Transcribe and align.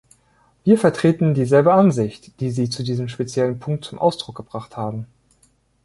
Wir 0.63 0.79
vertreten 0.79 1.35
dieselbe 1.35 1.75
Ansicht, 1.75 2.39
die 2.39 2.49
sie 2.49 2.71
zu 2.71 2.81
diesem 2.81 3.07
speziellen 3.07 3.59
Punkt 3.59 3.85
zum 3.85 3.99
Ausdruck 3.99 4.35
gebracht 4.35 4.75
haben. 4.75 5.05